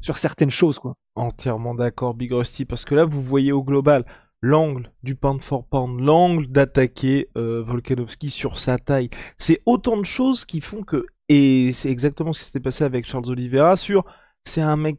sur 0.00 0.16
certaines 0.16 0.50
choses, 0.50 0.78
quoi. 0.78 0.96
Entièrement 1.14 1.74
d'accord, 1.74 2.14
Big 2.14 2.32
Rusty, 2.32 2.64
parce 2.64 2.84
que 2.84 2.94
là, 2.94 3.04
vous 3.04 3.22
voyez 3.22 3.52
au 3.52 3.62
global 3.62 4.04
l'angle 4.40 4.92
du 5.02 5.14
pound 5.14 5.40
for 5.40 5.64
pound, 5.64 6.00
l'angle 6.00 6.46
d'attaquer 6.48 7.30
euh, 7.38 7.62
Volkanovski 7.62 8.28
sur 8.28 8.58
sa 8.58 8.78
taille. 8.78 9.08
C'est 9.38 9.62
autant 9.64 9.96
de 9.96 10.04
choses 10.04 10.44
qui 10.44 10.60
font 10.60 10.82
que, 10.82 11.06
et 11.30 11.72
c'est 11.72 11.90
exactement 11.90 12.32
ce 12.34 12.40
qui 12.40 12.46
s'était 12.46 12.60
passé 12.60 12.84
avec 12.84 13.06
Charles 13.06 13.30
Oliveira 13.30 13.76
sur, 13.78 14.04
c'est 14.44 14.60
un 14.60 14.76
mec 14.76 14.98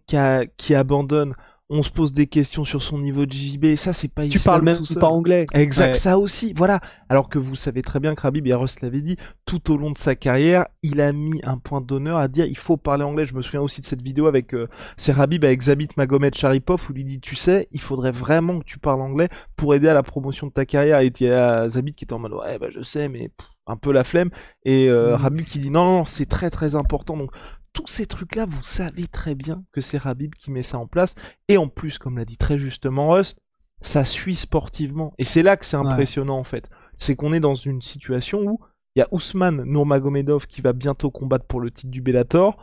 qui 0.58 0.74
abandonne 0.74 1.36
on 1.70 1.82
se 1.82 1.90
pose 1.90 2.14
des 2.14 2.28
questions 2.28 2.64
sur 2.64 2.84
son 2.84 3.00
niveau 3.00 3.26
de 3.26 3.32
JB, 3.32 3.76
ça 3.76 3.92
c'est 3.92 4.08
pas 4.08 4.28
Tu 4.28 4.40
parles 4.40 4.62
même 4.62 4.78
pas 5.00 5.08
anglais. 5.08 5.48
Exact, 5.54 5.96
ça 5.96 6.20
aussi, 6.20 6.54
voilà. 6.56 6.80
Alors 7.10 7.28
que 7.28 7.40
vous 7.40 7.56
savez 7.56 7.82
très 7.82 8.00
bien 8.00 8.14
que 8.14 8.22
Rabib, 8.22 8.48
Russ 8.48 8.82
l'avait 8.82 9.02
dit, 9.02 9.18
tout 9.46 9.72
au 9.72 9.78
long 9.78 9.90
de 9.90 9.98
sa 9.98 10.14
carrière, 10.14 10.68
il 10.84 11.02
a 11.02 11.12
mis 11.12 11.42
un 11.44 11.58
point 11.58 11.82
d'honneur 11.82 12.18
à 12.18 12.28
dire 12.28 12.46
il 12.46 12.58
faut 12.58 12.78
parler 12.78 13.04
anglais. 13.04 13.26
Je 13.26 13.34
me 13.34 13.42
souviens 13.42 13.62
aussi 13.62 13.82
de 13.82 13.86
cette 13.86 14.04
vidéo 14.04 14.28
avec, 14.28 14.54
euh, 14.54 14.68
c'est 14.98 15.12
Rabib 15.12 15.44
avec 15.44 15.62
Zabit 15.62 15.90
Magomed 15.98 16.36
Sharipov 16.36 16.86
où 16.88 16.94
il 16.94 16.98
lui 16.98 17.04
dit 17.04 17.20
tu 17.20 17.36
sais, 17.36 17.68
il 17.72 17.82
faudrait 17.82 18.12
vraiment 18.12 18.60
que 18.60 18.66
tu 18.66 18.78
parles 18.78 19.02
anglais 19.02 19.30
pour 19.56 19.74
aider 19.74 19.88
à 19.88 19.96
la 19.96 20.04
promotion 20.04 20.48
de 20.48 20.52
ta 20.52 20.66
carrière. 20.66 21.00
Et 21.00 21.08
il 21.08 21.26
y 21.26 21.30
a 21.30 21.68
Zabit 21.68 21.94
qui 21.94 22.04
était 22.04 22.14
en 22.14 22.20
mode 22.20 22.34
ouais 22.34 22.60
bah 22.60 22.68
je 22.70 22.84
sais 22.84 23.10
mais 23.10 23.32
un 23.68 23.78
peu 23.78 23.92
la 23.92 24.04
flemme 24.04 24.30
et 24.64 24.90
euh, 24.90 25.18
mm. 25.18 25.44
qui 25.44 25.60
dit 25.60 25.72
non 25.72 25.86
non 25.86 26.06
c'est 26.06 26.28
très 26.28 26.50
très 26.50 26.76
important 26.76 27.18
donc 27.18 27.32
tous 27.76 27.88
ces 27.88 28.06
trucs-là, 28.08 28.46
vous 28.46 28.64
savez 28.64 29.06
très 29.06 29.36
bien 29.36 29.64
que 29.74 29.82
c'est 29.82 29.98
Rabib 29.98 30.34
qui 30.34 30.50
met 30.50 30.64
ça 30.64 30.80
en 30.80 30.88
place. 30.88 31.14
Et 31.50 31.58
en 31.58 31.68
plus, 31.68 32.00
comme 32.00 32.18
l'a 32.18 32.26
dit 32.26 32.38
très 32.38 32.58
justement 32.58 33.10
Rust, 33.10 33.40
ça 33.82 34.06
suit 34.06 34.38
sportivement. 34.38 35.14
Et 35.20 35.26
c'est 35.26 35.44
là 35.44 35.58
que 35.58 35.66
c'est 35.66 35.76
impressionnant 35.76 36.40
en 36.40 36.46
fait. 36.46 36.70
C'est 36.98 37.16
qu'on 37.16 37.34
est 37.34 37.42
dans 37.42 37.54
une 37.54 37.82
situation 37.82 38.42
où 38.44 38.60
il 38.96 39.00
y 39.00 39.02
a 39.02 39.10
Ousmane 39.12 39.64
Nourmagomedov 39.66 40.48
qui 40.48 40.62
va 40.62 40.72
bientôt 40.72 41.12
combattre 41.12 41.46
pour 41.46 41.60
le 41.60 41.70
titre 41.70 41.92
du 41.92 42.02
Bellator. 42.02 42.58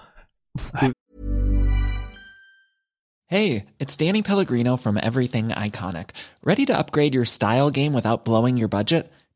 Hey, 3.29 3.67
it's 3.79 3.97
Danny 3.97 4.23
Pellegrino 4.23 4.77
from 4.77 4.99
Everything 5.03 5.51
Iconic. 5.51 6.11
Ready 6.43 6.65
to 6.67 6.73
upgrade 6.73 7.15
your 7.15 7.27
style 7.27 7.71
game 7.71 7.95
without 7.95 8.25
blowing 8.25 8.57
your 8.57 8.69
budget? 8.69 9.11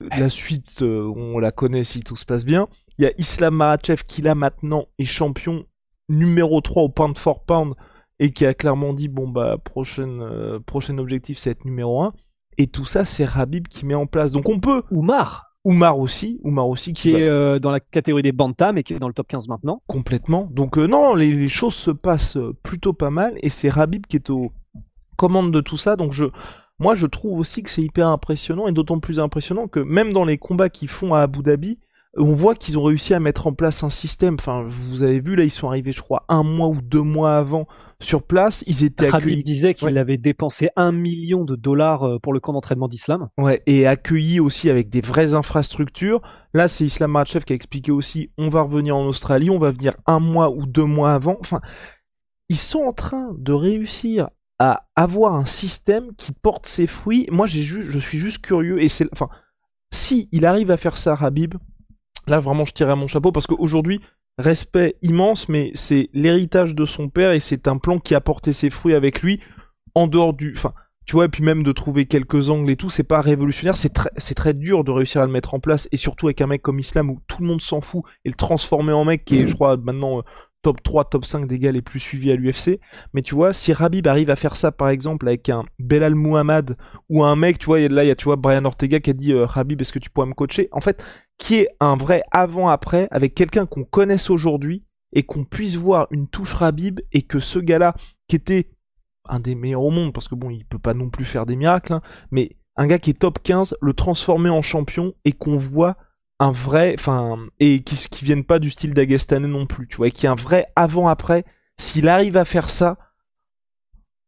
La 0.00 0.30
suite, 0.30 0.82
euh, 0.82 1.12
on 1.14 1.38
la 1.38 1.52
connaît 1.52 1.84
si 1.84 2.00
tout 2.00 2.16
se 2.16 2.24
passe 2.24 2.44
bien. 2.44 2.68
Il 2.98 3.04
y 3.04 3.06
a 3.06 3.12
Islam 3.18 3.56
Makhachev 3.56 4.04
qui 4.06 4.22
là 4.22 4.34
maintenant 4.34 4.86
est 4.98 5.04
champion 5.04 5.64
numéro 6.08 6.60
3 6.60 6.82
au 6.84 6.88
pound 6.88 7.18
for 7.18 7.44
pound 7.44 7.74
et 8.18 8.32
qui 8.32 8.46
a 8.46 8.54
clairement 8.54 8.94
dit 8.94 9.08
bon 9.08 9.28
bah 9.28 9.56
prochaine, 9.62 10.20
euh, 10.22 10.58
prochain 10.58 10.96
objectif 10.98 11.38
c'est 11.38 11.50
être 11.50 11.64
numéro 11.64 12.02
1. 12.02 12.12
Et 12.58 12.66
tout 12.66 12.86
ça 12.86 13.04
c'est 13.04 13.24
Rabib 13.24 13.68
qui 13.68 13.84
met 13.84 13.94
en 13.94 14.06
place. 14.06 14.32
Donc 14.32 14.48
on 14.48 14.58
peut... 14.58 14.82
Oumar 14.90 15.46
Oumar 15.64 15.98
aussi, 15.98 16.40
Oumar 16.42 16.66
aussi 16.66 16.94
qui, 16.94 17.12
est 17.12 17.28
euh, 17.28 17.58
dans 17.58 17.70
la 17.70 17.80
catégorie 17.80 18.22
des 18.22 18.32
bantam 18.32 18.78
et 18.78 18.82
qui 18.82 18.94
est 18.94 18.98
dans 18.98 19.08
le 19.08 19.12
top 19.12 19.28
15 19.28 19.48
maintenant. 19.48 19.82
Complètement. 19.86 20.48
Donc 20.50 20.78
non, 20.78 21.14
les, 21.14 21.32
les, 21.32 21.50
choses 21.50 21.74
se 21.74 21.90
passent 21.90 22.38
plutôt 22.62 22.94
pas 22.94 23.10
mal 23.10 23.34
et 23.42 23.50
c'est 23.50 23.68
Rabib 23.68 24.06
qui 24.06 24.16
est 24.16 24.30
aux 24.30 24.52
commandes 25.16 25.52
de 25.52 25.60
tout 25.60 25.76
ça. 25.76 25.96
Donc 25.96 26.14
je 26.14 26.24
moi 26.80 26.94
je 26.94 27.06
trouve 27.06 27.38
aussi 27.38 27.62
que 27.62 27.70
c'est 27.70 27.82
hyper 27.82 28.08
impressionnant 28.08 28.66
et 28.66 28.72
d'autant 28.72 28.98
plus 28.98 29.20
impressionnant 29.20 29.68
que 29.68 29.80
même 29.80 30.12
dans 30.12 30.24
les 30.24 30.38
combats 30.38 30.70
qu'ils 30.70 30.88
font 30.88 31.14
à 31.14 31.20
Abu 31.20 31.42
Dhabi, 31.42 31.78
on 32.16 32.34
voit 32.34 32.54
qu'ils 32.54 32.78
ont 32.78 32.82
réussi 32.82 33.14
à 33.14 33.20
mettre 33.20 33.46
en 33.46 33.52
place 33.52 33.84
un 33.84 33.90
système. 33.90 34.34
Enfin, 34.34 34.64
vous 34.68 35.02
avez 35.02 35.20
vu 35.20 35.36
là, 35.36 35.44
ils 35.44 35.50
sont 35.50 35.68
arrivés, 35.68 35.92
je 35.92 36.02
crois, 36.02 36.24
un 36.28 36.42
mois 36.42 36.68
ou 36.68 36.80
deux 36.82 37.02
mois 37.02 37.36
avant 37.36 37.66
sur 38.00 38.22
place. 38.24 38.64
Ils 38.66 38.82
étaient 38.82 39.14
accueillis. 39.14 39.42
disait 39.44 39.74
qu'il 39.74 39.96
avait 39.96 40.16
dépensé 40.16 40.70
un 40.74 40.90
million 40.90 41.44
de 41.44 41.54
dollars 41.54 42.04
euh, 42.04 42.18
pour 42.18 42.32
le 42.32 42.40
camp 42.40 42.52
d'entraînement 42.52 42.88
d'Islam. 42.88 43.28
Ouais, 43.38 43.62
et 43.66 43.86
accueillis 43.86 44.40
aussi 44.40 44.70
avec 44.70 44.90
des 44.90 45.02
vraies 45.02 45.34
infrastructures. 45.34 46.20
Là, 46.52 46.66
c'est 46.66 46.84
Islam 46.84 47.12
Makhachev 47.12 47.44
qui 47.44 47.52
a 47.52 47.56
expliqué 47.56 47.92
aussi, 47.92 48.30
on 48.38 48.48
va 48.48 48.62
revenir 48.62 48.96
en 48.96 49.06
Australie, 49.06 49.50
on 49.50 49.58
va 49.58 49.70
venir 49.70 49.94
un 50.06 50.18
mois 50.18 50.50
ou 50.50 50.66
deux 50.66 50.84
mois 50.84 51.14
avant. 51.14 51.36
Enfin, 51.40 51.60
ils 52.48 52.58
sont 52.58 52.80
en 52.80 52.92
train 52.92 53.32
de 53.38 53.52
réussir 53.52 54.30
à 54.60 54.86
avoir 54.94 55.34
un 55.34 55.46
système 55.46 56.14
qui 56.16 56.32
porte 56.32 56.66
ses 56.66 56.86
fruits. 56.86 57.26
Moi, 57.32 57.46
j'ai 57.46 57.62
je 57.62 57.98
suis 57.98 58.18
juste 58.18 58.42
curieux 58.42 58.80
et 58.80 58.88
c'est, 58.88 59.08
enfin, 59.10 59.30
si 59.90 60.28
il 60.32 60.44
arrive 60.44 60.70
à 60.70 60.76
faire 60.76 60.98
ça, 60.98 61.16
Habib, 61.18 61.54
là 62.26 62.40
vraiment, 62.40 62.66
je 62.66 62.74
tirerai 62.74 62.94
mon 62.94 63.08
chapeau 63.08 63.32
parce 63.32 63.46
qu'aujourd'hui, 63.46 64.02
respect 64.36 64.96
immense, 65.00 65.48
mais 65.48 65.72
c'est 65.74 66.10
l'héritage 66.12 66.74
de 66.74 66.84
son 66.84 67.08
père 67.08 67.32
et 67.32 67.40
c'est 67.40 67.68
un 67.68 67.78
plan 67.78 67.98
qui 67.98 68.14
a 68.14 68.20
porté 68.20 68.52
ses 68.52 68.68
fruits 68.68 68.94
avec 68.94 69.22
lui 69.22 69.40
en 69.94 70.06
dehors 70.06 70.34
du, 70.34 70.52
enfin, 70.54 70.74
tu 71.06 71.14
vois, 71.14 71.24
et 71.24 71.28
puis 71.28 71.42
même 71.42 71.62
de 71.62 71.72
trouver 71.72 72.04
quelques 72.04 72.50
angles 72.50 72.70
et 72.70 72.76
tout, 72.76 72.90
c'est 72.90 73.02
pas 73.02 73.22
révolutionnaire, 73.22 73.78
c'est 73.78 73.94
très, 73.94 74.10
c'est 74.18 74.34
très 74.34 74.52
dur 74.52 74.84
de 74.84 74.90
réussir 74.90 75.22
à 75.22 75.26
le 75.26 75.32
mettre 75.32 75.54
en 75.54 75.60
place, 75.60 75.88
et 75.90 75.96
surtout 75.96 76.26
avec 76.26 76.42
un 76.42 76.46
mec 76.46 76.60
comme 76.60 76.78
Islam 76.78 77.10
où 77.10 77.18
tout 77.26 77.40
le 77.40 77.48
monde 77.48 77.62
s'en 77.62 77.80
fout, 77.80 78.04
et 78.26 78.28
le 78.28 78.34
transformer 78.34 78.92
en 78.92 79.06
mec 79.06 79.24
qui 79.24 79.38
est, 79.38 79.46
je 79.48 79.54
crois, 79.54 79.78
maintenant 79.78 80.22
top 80.62 80.82
3, 80.82 81.06
top 81.06 81.24
5 81.24 81.46
des 81.46 81.58
gars 81.58 81.72
les 81.72 81.82
plus 81.82 82.00
suivis 82.00 82.32
à 82.32 82.36
l'UFC. 82.36 82.80
Mais 83.14 83.22
tu 83.22 83.34
vois, 83.34 83.52
si 83.52 83.72
Rabib 83.72 84.06
arrive 84.06 84.30
à 84.30 84.36
faire 84.36 84.56
ça, 84.56 84.72
par 84.72 84.88
exemple, 84.88 85.26
avec 85.26 85.48
un 85.48 85.64
Belal 85.78 86.14
Muhammad 86.14 86.76
ou 87.08 87.24
un 87.24 87.36
mec, 87.36 87.58
tu 87.58 87.66
vois, 87.66 87.80
là, 87.88 88.04
il 88.04 88.08
y 88.08 88.10
a, 88.10 88.16
tu 88.16 88.24
vois, 88.24 88.36
Brian 88.36 88.64
Ortega 88.64 89.00
qui 89.00 89.10
a 89.10 89.14
dit, 89.14 89.32
euh, 89.32 89.46
Rabib, 89.46 89.80
est-ce 89.80 89.92
que 89.92 89.98
tu 89.98 90.10
pourrais 90.10 90.26
me 90.26 90.34
coacher? 90.34 90.68
En 90.72 90.80
fait, 90.80 91.04
qui 91.38 91.56
est 91.56 91.68
un 91.80 91.96
vrai 91.96 92.22
avant-après 92.30 93.08
avec 93.10 93.34
quelqu'un 93.34 93.66
qu'on 93.66 93.84
connaisse 93.84 94.30
aujourd'hui 94.30 94.84
et 95.12 95.22
qu'on 95.22 95.44
puisse 95.44 95.76
voir 95.76 96.06
une 96.10 96.28
touche 96.28 96.54
Rabib 96.54 97.00
et 97.12 97.22
que 97.22 97.40
ce 97.40 97.58
gars-là, 97.58 97.94
qui 98.28 98.36
était 98.36 98.70
un 99.28 99.40
des 99.40 99.54
meilleurs 99.54 99.82
au 99.82 99.90
monde, 99.90 100.12
parce 100.12 100.28
que 100.28 100.34
bon, 100.34 100.50
il 100.50 100.64
peut 100.64 100.78
pas 100.78 100.94
non 100.94 101.10
plus 101.10 101.24
faire 101.24 101.46
des 101.46 101.56
miracles, 101.56 101.94
hein, 101.94 102.02
mais 102.30 102.56
un 102.76 102.86
gars 102.86 102.98
qui 102.98 103.10
est 103.10 103.20
top 103.20 103.40
15, 103.42 103.76
le 103.80 103.92
transformer 103.92 104.50
en 104.50 104.62
champion 104.62 105.14
et 105.24 105.32
qu'on 105.32 105.58
voit 105.58 105.96
un 106.40 106.52
vrai, 106.52 106.96
enfin, 106.98 107.38
et 107.60 107.82
qui, 107.82 107.96
qui 108.08 108.24
viennent 108.24 108.44
pas 108.44 108.58
du 108.58 108.70
style 108.70 108.94
d'Agestane 108.94 109.46
non 109.46 109.66
plus, 109.66 109.86
tu 109.86 109.98
vois, 109.98 110.08
et 110.08 110.10
qui 110.10 110.26
est 110.26 110.28
un 110.28 110.34
vrai 110.34 110.66
avant-après. 110.74 111.44
S'il 111.76 112.08
arrive 112.08 112.36
à 112.36 112.44
faire 112.44 112.70
ça, 112.70 112.96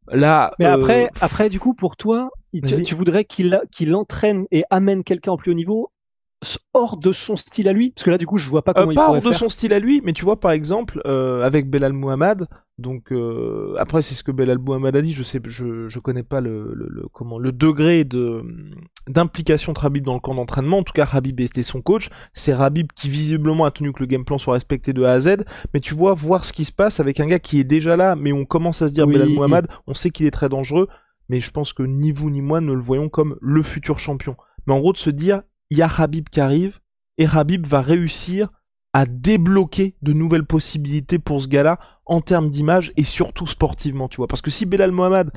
là. 0.09 0.53
Mais 0.59 0.67
euh, 0.67 0.75
après, 0.75 1.11
après, 1.21 1.49
du 1.49 1.59
coup, 1.59 1.75
pour 1.75 1.97
toi, 1.97 2.31
tu, 2.53 2.95
voudrais 2.95 3.25
qu'il 3.25 3.61
qu'il 3.71 3.95
entraîne 3.95 4.47
et 4.51 4.63
amène 4.71 5.05
quelqu'un 5.05 5.33
en 5.33 5.37
plus 5.37 5.51
haut 5.51 5.57
niveau 5.57 5.92
hors 6.75 6.97
de 6.97 7.13
son 7.13 7.37
style 7.37 7.69
à 7.69 7.73
lui 7.73 7.91
Parce 7.91 8.05
que 8.05 8.11
là, 8.11 8.19
du 8.19 8.27
coup, 8.27 8.39
je 8.39 8.49
vois 8.49 8.63
pas 8.63 8.73
Euh, 8.73 8.75
comment 8.81 8.91
il 8.93 8.95
pas 8.95 9.07
pourrait 9.07 9.19
hors 9.19 9.25
de 9.31 9.33
son 9.33 9.49
style 9.49 9.73
à 9.73 9.79
lui, 9.79 10.01
mais 10.05 10.13
tu 10.13 10.25
vois 10.25 10.41
par 10.41 10.51
exemple 10.53 11.01
euh, 11.07 11.43
avec 11.43 11.69
Belal 11.71 11.93
Muhammad, 11.93 12.47
donc 12.79 13.13
euh, 13.13 13.75
après 13.79 14.03
c'est 14.03 14.15
ce 14.15 14.23
que 14.25 14.33
Belal 14.33 14.59
Muhammad 14.59 14.97
a 14.97 15.03
dit, 15.03 15.13
je 15.13 15.23
sais, 15.23 15.41
je, 15.45 15.89
je 15.89 15.99
connais 16.01 16.23
pas 16.23 16.41
le, 16.41 16.73
le, 16.75 16.87
le- 16.89 17.07
comment 17.13 17.39
le 17.39 17.53
degré 17.53 18.05
de 18.05 18.43
d'implication 19.09 19.73
de 19.73 19.79
Rabib 19.79 20.05
dans 20.05 20.15
le 20.15 20.21
camp 20.21 20.35
d'entraînement. 20.35 20.79
En 20.79 20.83
tout 20.83 20.93
cas, 20.93 21.05
Rabib 21.05 21.41
était 21.41 21.63
son 21.63 21.83
coach. 21.83 22.09
C'est 22.35 22.55
Rabib 22.55 22.89
qui 22.95 23.09
visiblement 23.09 23.65
a 23.65 23.71
tenu 23.71 23.93
que 23.93 24.01
le 24.01 24.07
game 24.07 24.25
plan 24.25 24.39
soit 24.39 24.55
respecté 24.55 24.93
de 24.93 25.03
A 25.05 25.13
à 25.13 25.21
Z. 25.21 25.37
Mais 25.75 25.81
tu 25.81 25.95
vois 25.95 26.15
voir 26.15 26.45
ce 26.45 26.53
qui 26.53 26.65
se 26.65 26.73
passe 26.73 27.01
avec 27.01 27.21
un 27.21 27.27
gars 27.27 27.39
qui 27.39 27.61
est 27.61 27.65
déjà 27.65 27.97
là, 27.97 28.17
mais 28.17 28.33
on 28.33 28.45
commence 28.45 28.83
à 28.83 28.89
se 28.89 28.95
dire 28.95 29.07
Oui. 29.07 29.15
Belal 29.15 29.29
Muhammad, 29.31 29.69
on 29.87 29.95
sait 29.95 30.11
qu'il 30.11 30.27
est 30.27 30.31
très 30.31 30.49
dangereux, 30.49 30.89
mais 31.29 31.41
je 31.41 31.51
pense 31.51 31.73
que 31.73 31.83
ni 31.83 32.13
vous 32.13 32.31
ni 32.31 32.41
moi 32.43 32.61
ne 32.61 32.73
le 32.73 32.81
voyons 32.81 33.09
comme 33.09 33.37
le 33.41 33.63
futur 33.63 33.99
champion. 33.99 34.37
Mais 34.67 34.73
en 34.75 34.81
gros 34.81 34.93
de 34.93 34.99
se 34.99 35.11
dire, 35.11 35.43
il 35.73 35.79
y 35.79 35.83
a 35.83 35.87
Rabib 35.87 36.29
qui 36.29 36.39
arrive 36.43 36.81
et 37.17 37.25
Rabib 37.25 37.67
va 37.67 37.81
réussir 37.81 38.49
à 38.93 39.07
débloquer 39.07 39.97
de 40.03 40.13
nouvelles 40.13 40.45
possibilités 40.45 41.19
pour 41.19 41.41
ce 41.41 41.49
gars-là 41.49 41.79
en 42.05 42.21
termes 42.21 42.51
d'image 42.51 42.93
et 42.99 43.05
surtout 43.05 43.47
sportivement, 43.47 44.07
tu 44.07 44.19
vois. 44.19 44.27
Parce 44.27 44.43
que 44.43 44.51
si 44.51 44.67
Belal 44.67 44.93
Mohamed, 44.93 45.31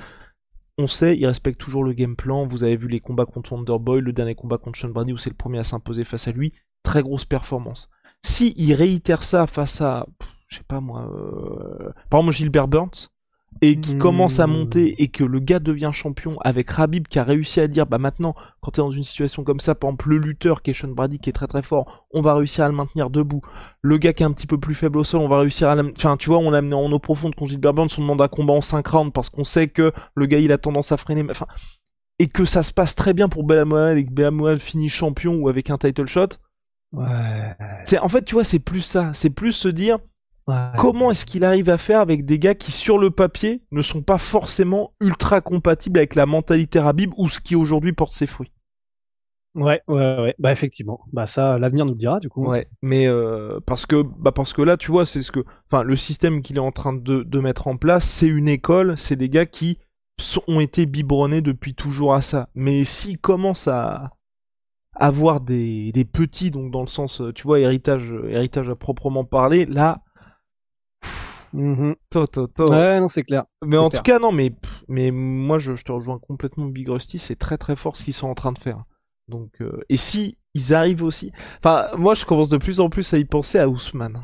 on 0.78 0.90
sait, 0.90 1.18
il 1.18 1.26
respecte 1.26 1.58
toujours 1.58 1.86
le 1.86 1.94
game 1.94 2.18
plan. 2.18 2.46
Vous 2.46 2.66
avez 2.66 2.76
vu 2.76 2.90
les 2.90 3.00
combats 3.00 3.26
contre 3.26 3.54
Wonderboy, 3.54 4.02
le 4.02 4.12
dernier 4.12 4.36
combat 4.36 4.58
contre 4.58 4.78
Sean 4.78 4.90
Brady 4.90 5.14
où 5.14 5.18
c'est 5.18 5.30
le 5.30 5.38
premier 5.38 5.60
à 5.60 5.64
s'imposer 5.64 6.04
face 6.04 6.28
à 6.28 6.34
lui. 6.34 6.52
Très 6.84 7.02
grosse 7.02 7.24
performance. 7.24 7.90
Si 8.26 8.74
réitère 8.74 9.24
ça 9.24 9.48
face 9.48 9.80
à, 9.80 10.06
je 10.48 10.58
sais 10.58 10.66
pas 10.68 10.82
moi, 10.82 11.10
euh, 11.14 11.94
par 12.10 12.20
exemple 12.20 12.36
Gilbert 12.36 12.68
Burns, 12.68 13.08
et 13.62 13.80
qui 13.80 13.96
Hmm. 13.96 14.00
commence 14.00 14.40
à 14.40 14.48
monter 14.48 15.02
et 15.02 15.08
que 15.08 15.24
le 15.24 15.40
gars 15.40 15.60
devient 15.60 15.92
champion 15.94 16.38
avec 16.42 16.70
Rabib 16.72 17.08
qui 17.08 17.20
a 17.20 17.24
réussi 17.24 17.60
à 17.62 17.68
dire 17.68 17.86
bah 17.86 17.98
maintenant 17.98 18.36
quand 18.62 18.72
t'es 18.72 18.82
dans 18.82 18.92
une 18.92 19.04
situation 19.06 19.44
comme 19.44 19.60
ça 19.62 19.76
par 19.76 19.90
exemple 19.90 20.10
le 20.10 20.18
lutteur 20.18 20.62
qui 20.62 20.72
est 20.72 20.74
Sean 20.74 20.90
Brady 20.90 21.20
qui 21.20 21.30
est 21.30 21.34
très 21.34 21.48
très 21.48 21.64
fort 21.64 22.06
on 22.14 22.22
va 22.22 22.36
réussir 22.36 22.66
à 22.66 22.68
le 22.68 22.76
maintenir 22.76 23.10
debout 23.10 23.42
le 23.82 23.98
gars 23.98 24.12
qui 24.14 24.24
est 24.24 24.26
un 24.26 24.34
petit 24.34 24.48
peu 24.48 24.58
plus 24.60 24.76
faible 24.76 24.98
au 24.98 25.04
sol 25.06 25.22
on 25.22 25.30
va 25.30 25.40
réussir 25.40 25.70
à 25.70 25.76
enfin 25.98 26.18
tu 26.18 26.30
vois 26.30 26.40
on 26.40 26.50
l'a 26.52 26.58
amené 26.58 26.76
en 26.76 26.92
eau 26.92 27.00
profonde 27.00 27.34
contre 27.36 27.50
Gilbert 27.52 27.74
Burns 27.74 27.90
on 27.98 28.02
demande 28.02 28.22
un 28.22 28.28
combat 28.28 28.54
en 28.54 28.62
5 28.62 28.86
rounds 28.88 29.12
parce 29.14 29.30
qu'on 29.30 29.46
sait 29.46 29.70
que 29.70 29.94
le 30.16 30.26
gars 30.26 30.40
il 30.40 30.52
a 30.52 30.58
tendance 30.58 30.92
à 30.92 30.98
freiner 30.98 31.26
enfin 31.30 31.48
et 32.20 32.28
que 32.28 32.46
ça 32.46 32.62
se 32.64 32.74
passe 32.74 32.96
très 32.96 33.14
bien 33.14 33.30
pour 33.30 33.44
Belal 33.44 33.66
Mohamed 33.66 33.98
et 33.98 34.06
que 34.06 34.12
Belal 34.12 34.32
Mohamed 34.32 34.60
finit 34.60 34.90
champion 34.90 35.36
ou 35.36 35.48
avec 35.50 35.70
un 35.70 35.78
title 35.78 36.08
shot 36.08 36.28
Ouais. 36.94 37.56
c'est 37.86 38.00
en 38.00 38.08
fait 38.08 38.24
tu 38.24 38.36
vois 38.36 38.46
c'est 38.46 38.60
plus 38.60 38.80
ça 38.82 39.12
c'est 39.14 39.30
plus 39.30 39.52
se 39.52 39.68
dire 39.68 39.98
ouais. 40.48 40.56
comment 40.78 41.12
est-ce 41.12 41.26
qu'il 41.26 41.44
arrive 41.44 41.70
à 41.70 41.78
faire 41.78 42.00
avec 42.00 42.26
des 42.26 42.40
gars 42.40 42.56
qui 42.56 42.72
sur 42.72 42.98
le 42.98 43.12
papier 43.12 43.64
ne 43.72 43.82
sont 43.82 44.02
pas 44.02 44.18
forcément 44.18 44.94
ultra 45.02 45.42
compatibles 45.42 46.00
avec 46.00 46.16
la 46.16 46.26
mentalité 46.26 46.80
Rabib 46.80 47.12
ou 47.18 47.30
ce 47.30 47.40
qui 47.40 47.56
aujourd'hui 47.56 47.94
porte 47.94 48.14
ses 48.14 48.28
fruits? 48.28 48.52
Ouais, 49.56 49.82
ouais, 49.88 50.20
ouais. 50.20 50.36
Bah 50.38 50.52
effectivement. 50.52 51.00
Bah 51.14 51.28
ça, 51.28 51.58
l'avenir 51.58 51.86
nous 51.86 51.94
le 51.94 51.98
dira 51.98 52.20
du 52.20 52.28
coup. 52.28 52.46
Ouais, 52.46 52.68
mais 52.82 53.08
euh, 53.08 53.60
parce 53.66 53.86
que 53.86 54.04
bah 54.04 54.34
parce 54.34 54.52
que 54.52 54.62
là, 54.62 54.76
tu 54.76 54.92
vois, 54.92 55.06
c'est 55.06 55.22
ce 55.22 55.32
que, 55.32 55.46
enfin, 55.72 55.84
le 55.84 55.96
système 55.96 56.42
qu'il 56.42 56.58
est 56.58 56.60
en 56.60 56.74
train 56.74 56.92
de, 56.92 57.24
de 57.24 57.40
mettre 57.40 57.68
en 57.68 57.78
place, 57.78 58.06
c'est 58.06 58.28
une 58.28 58.50
école, 58.50 58.96
c'est 58.98 59.16
des 59.16 59.30
gars 59.30 59.46
qui 59.46 59.80
sont, 60.20 60.44
ont 60.50 60.60
été 60.60 60.86
biberonnés 60.86 61.42
depuis 61.42 61.74
toujours 61.74 62.14
à 62.14 62.22
ça. 62.22 62.50
Mais 62.54 62.84
s'ils 62.84 63.18
commencent 63.18 63.70
à 63.70 64.12
avoir 64.94 65.40
des, 65.40 65.94
des 65.94 66.06
petits, 66.06 66.52
donc 66.52 66.72
dans 66.72 66.82
le 66.82 66.88
sens, 66.88 67.22
tu 67.34 67.44
vois, 67.44 67.60
héritage, 67.62 68.14
héritage 68.28 68.70
à 68.70 68.76
proprement 68.76 69.24
parler, 69.24 69.66
là, 69.66 70.02
To, 72.10 72.28
to, 72.28 72.48
to. 72.48 72.70
Ouais, 72.70 73.00
non, 73.00 73.08
c'est 73.08 73.24
clair. 73.24 73.46
mais 73.64 73.78
en 73.78 73.90
clair. 73.90 74.02
tout 74.04 74.12
cas, 74.12 74.20
non, 74.20 74.32
mais 74.32 74.52
mais 74.88 75.12
moi, 75.12 75.58
je, 75.60 75.76
je 75.76 75.84
te 75.84 75.92
rejoins 75.92 76.20
complètement, 76.20 76.66
Big 76.66 76.90
Rusty, 76.90 77.18
c'est 77.18 77.36
très 77.36 77.58
très 77.58 77.76
fort 77.76 77.96
ce 77.98 78.04
qu'ils 78.04 78.14
sont 78.14 78.28
en 78.28 78.36
train 78.36 78.52
de 78.52 78.60
faire. 78.60 78.84
Donc, 79.28 79.52
euh, 79.62 79.82
et 79.90 79.98
si 79.98 80.38
ils 80.54 80.74
arrivent 80.74 81.04
aussi, 81.04 81.32
enfin, 81.60 81.88
moi, 81.98 82.14
je 82.14 82.26
commence 82.26 82.50
de 82.50 82.58
plus 82.58 82.80
en 82.80 82.90
plus 82.90 83.14
à 83.14 83.18
y 83.18 83.26
penser 83.26 83.58
à 83.60 83.68
Ousmane. 83.70 84.22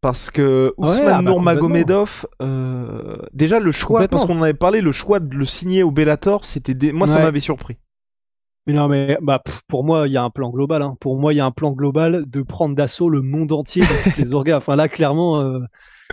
Parce 0.00 0.30
que 0.30 0.74
Ouais, 0.76 0.84
Ousmane 0.86 1.08
ah 1.08 1.22
bah, 1.22 1.30
Nurmagomedov, 1.30 2.26
euh, 2.42 3.16
déjà 3.32 3.58
le 3.58 3.70
choix, 3.70 4.06
parce 4.06 4.24
qu'on 4.26 4.38
en 4.38 4.42
avait 4.42 4.52
parlé, 4.54 4.82
le 4.82 4.92
choix 4.92 5.18
de 5.18 5.34
le 5.34 5.46
signer 5.46 5.82
au 5.82 5.90
Bellator, 5.90 6.44
c'était 6.44 6.74
des... 6.74 6.92
moi 6.92 7.06
ça 7.06 7.16
Ouais. 7.16 7.22
m'avait 7.22 7.40
surpris. 7.40 7.78
Mais 8.66 8.72
non, 8.74 8.88
mais 8.88 9.18
bah 9.22 9.40
pff, 9.44 9.62
pour 9.68 9.84
moi, 9.84 10.06
il 10.08 10.12
y 10.12 10.16
a 10.16 10.22
un 10.22 10.30
plan 10.30 10.50
global. 10.50 10.82
Hein. 10.82 10.96
Pour 11.00 11.18
moi, 11.18 11.32
il 11.34 11.36
y 11.36 11.40
a 11.40 11.44
un 11.46 11.50
plan 11.50 11.70
global 11.72 12.24
de 12.26 12.42
prendre 12.42 12.74
d'assaut 12.74 13.10
le 13.10 13.20
monde 13.22 13.52
entier 13.52 13.82
les 14.18 14.32
orgas. 14.34 14.56
Enfin 14.58 14.76
là, 14.76 14.88
clairement. 14.88 15.40
euh, 15.40 15.60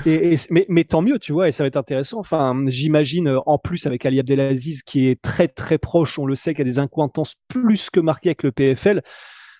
Et, 0.05 0.35
mais, 0.49 0.65
mais 0.69 0.83
tant 0.83 1.01
mieux, 1.01 1.19
tu 1.19 1.33
vois, 1.33 1.49
et 1.49 1.51
ça 1.51 1.63
va 1.63 1.67
être 1.67 1.77
intéressant. 1.77 2.19
Enfin, 2.19 2.55
j'imagine 2.67 3.27
euh, 3.27 3.39
en 3.45 3.57
plus 3.57 3.85
avec 3.85 4.05
Ali 4.05 4.19
Abdelaziz 4.19 4.83
qui 4.83 5.07
est 5.07 5.21
très 5.21 5.47
très 5.47 5.77
proche, 5.77 6.17
on 6.17 6.25
le 6.25 6.35
sait, 6.35 6.53
qui 6.53 6.61
a 6.61 6.65
des 6.65 6.79
incointances 6.79 7.35
plus 7.47 7.89
que 7.89 7.99
marquées 7.99 8.29
avec 8.29 8.43
le 8.43 8.51
PFL. 8.51 9.01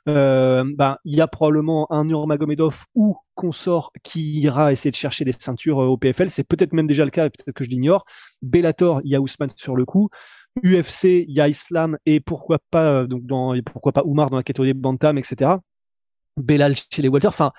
Euh, 0.10 0.64
ben, 0.76 0.98
il 1.06 1.16
y 1.16 1.22
a 1.22 1.28
probablement 1.28 1.92
un 1.92 2.06
Nurmagomedov 2.06 2.86
ou 2.96 3.18
consort 3.36 3.92
qui 4.04 4.40
ira 4.42 4.72
essayer 4.72 4.90
de 4.90 4.96
chercher 4.96 5.26
des 5.26 5.32
ceintures 5.32 5.82
euh, 5.82 5.88
au 5.88 5.98
PFL. 5.98 6.30
C'est 6.32 6.44
peut-être 6.44 6.74
même 6.74 6.88
déjà 6.88 7.06
le 7.06 7.12
cas, 7.12 7.30
peut-être 7.30 7.52
que 7.52 7.64
je 7.64 7.70
l'ignore. 7.70 8.06
Bellator, 8.42 9.02
il 9.04 9.12
y 9.12 9.16
a 9.16 9.22
Ousmane 9.22 9.52
sur 9.56 9.76
le 9.76 9.86
coup. 9.86 10.10
UFC, 10.64 11.26
il 11.28 11.34
y 11.34 11.40
a 11.40 11.48
Islam 11.48 11.98
et 12.06 12.20
pourquoi 12.20 12.60
pas 12.72 13.02
euh, 13.02 13.08
donc 13.08 13.26
dans 13.26 13.56
pourquoi 13.64 13.92
pas 13.92 14.04
Oumar 14.04 14.30
dans 14.30 14.38
la 14.38 14.44
catégorie 14.44 14.74
bantam, 14.74 15.18
etc. 15.18 15.52
Belal 16.38 16.76
chez 16.76 17.02
les 17.02 17.10
welter. 17.10 17.28
Enfin, 17.28 17.52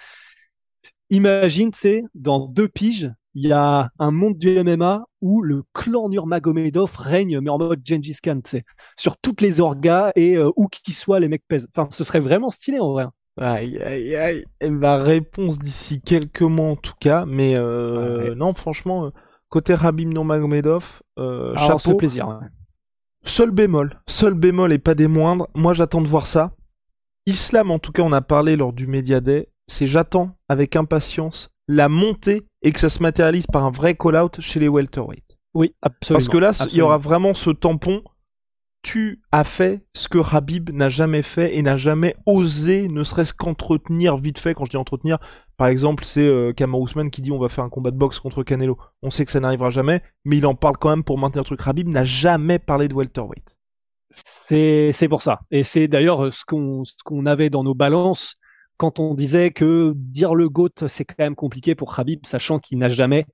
imagine, 1.12 1.70
tu 1.70 1.78
sais, 1.78 2.04
dans 2.14 2.46
deux 2.48 2.68
piges, 2.68 3.10
il 3.34 3.46
y 3.46 3.52
a 3.52 3.90
un 3.98 4.10
monde 4.10 4.36
du 4.36 4.62
MMA 4.62 5.04
où 5.22 5.40
le 5.42 5.62
clan 5.72 6.08
Nurmagomedov 6.08 6.92
règne, 6.96 7.40
mais 7.40 7.50
en 7.50 7.58
mode 7.58 7.80
Gengis 7.84 8.18
Khan, 8.22 8.40
tu 8.44 8.50
sais, 8.50 8.64
sur 8.98 9.16
toutes 9.16 9.40
les 9.40 9.60
orgas 9.60 10.10
et 10.16 10.36
euh, 10.36 10.50
où 10.56 10.66
qu'ils 10.68 10.94
soient, 10.94 11.20
les 11.20 11.28
mecs 11.28 11.46
pèsent. 11.48 11.68
Enfin, 11.74 11.88
ce 11.90 12.04
serait 12.04 12.20
vraiment 12.20 12.50
stylé 12.50 12.78
en 12.80 12.92
vrai. 12.92 13.06
Aïe 13.38 13.78
aïe 13.80 14.14
aïe. 14.14 14.44
Et 14.60 14.68
ma 14.68 14.96
réponse 14.98 15.58
d'ici 15.58 16.02
quelques 16.02 16.42
mois 16.42 16.68
en 16.70 16.76
tout 16.76 16.92
cas, 17.00 17.24
mais 17.26 17.54
euh, 17.54 18.30
Ouais. 18.30 18.34
non 18.34 18.52
franchement, 18.52 19.06
euh, 19.06 19.10
côté 19.48 19.74
Rabim 19.74 20.08
Nurmagomedov, 20.10 21.00
euh, 21.18 21.54
Alors, 21.56 21.80
chapeau. 21.80 21.96
plaisir. 21.96 22.28
ouais. 22.28 22.46
Seul 23.24 23.50
bémol, 23.52 24.02
seul 24.06 24.34
bémol 24.34 24.72
et 24.72 24.78
pas 24.78 24.94
des 24.94 25.08
moindres, 25.08 25.48
moi 25.54 25.72
j'attends 25.74 26.02
de 26.02 26.08
voir 26.08 26.26
ça. 26.26 26.52
Islam, 27.24 27.70
en 27.70 27.78
tout 27.78 27.92
cas, 27.92 28.02
on 28.02 28.12
a 28.12 28.20
parlé 28.20 28.56
lors 28.56 28.72
du 28.72 28.86
Media 28.88 29.20
Day, 29.20 29.48
c'est 29.72 29.86
j'attends 29.86 30.36
avec 30.48 30.76
impatience 30.76 31.50
la 31.68 31.88
montée 31.88 32.46
et 32.62 32.72
que 32.72 32.80
ça 32.80 32.90
se 32.90 33.02
matérialise 33.02 33.46
par 33.46 33.64
un 33.64 33.70
vrai 33.70 33.94
call-out 33.94 34.40
chez 34.40 34.60
les 34.60 34.68
welterweight. 34.68 35.24
Oui, 35.54 35.74
absolument. 35.82 36.18
Parce 36.18 36.28
que 36.28 36.38
là, 36.38 36.52
il 36.70 36.76
y 36.76 36.82
aura 36.82 36.98
vraiment 36.98 37.34
ce 37.34 37.50
tampon. 37.50 38.02
Tu 38.82 39.22
as 39.30 39.44
fait 39.44 39.86
ce 39.94 40.08
que 40.08 40.18
Habib 40.18 40.70
n'a 40.70 40.88
jamais 40.88 41.22
fait 41.22 41.56
et 41.56 41.62
n'a 41.62 41.76
jamais 41.76 42.16
osé, 42.26 42.88
ne 42.88 43.04
serait-ce 43.04 43.32
qu'entretenir 43.32 44.16
vite 44.16 44.40
fait. 44.40 44.54
Quand 44.54 44.64
je 44.64 44.70
dis 44.70 44.76
entretenir, 44.76 45.18
par 45.56 45.68
exemple, 45.68 46.04
c'est 46.04 46.26
euh, 46.26 46.52
Usman 46.58 47.08
qui 47.10 47.22
dit 47.22 47.30
on 47.30 47.38
va 47.38 47.48
faire 47.48 47.62
un 47.62 47.68
combat 47.68 47.92
de 47.92 47.96
boxe 47.96 48.18
contre 48.18 48.42
Canelo. 48.42 48.76
On 49.02 49.12
sait 49.12 49.24
que 49.24 49.30
ça 49.30 49.38
n'arrivera 49.38 49.70
jamais, 49.70 50.02
mais 50.24 50.38
il 50.38 50.46
en 50.46 50.56
parle 50.56 50.78
quand 50.78 50.90
même 50.90 51.04
pour 51.04 51.16
maintenir 51.16 51.42
le 51.42 51.46
truc. 51.46 51.60
Habib 51.64 51.88
n'a 51.88 52.04
jamais 52.04 52.58
parlé 52.58 52.88
de 52.88 52.94
welterweight. 52.94 53.56
C'est 54.10 54.90
c'est 54.92 55.08
pour 55.08 55.22
ça. 55.22 55.38
Et 55.52 55.62
c'est 55.62 55.86
d'ailleurs 55.86 56.24
euh, 56.24 56.30
ce 56.32 56.44
qu'on 56.44 56.84
ce 56.84 56.94
qu'on 57.04 57.24
avait 57.24 57.50
dans 57.50 57.62
nos 57.62 57.74
balances 57.74 58.36
quand 58.76 58.98
on 58.98 59.14
disait 59.14 59.50
que 59.50 59.92
dire 59.96 60.34
le 60.34 60.48
GOAT, 60.48 60.88
c'est 60.88 61.04
quand 61.04 61.18
même 61.18 61.34
compliqué 61.34 61.74
pour 61.74 61.94
Khabib, 61.94 62.26
sachant 62.26 62.58
qu'il 62.58 62.78
n'a 62.78 62.88
jamais 62.88 63.26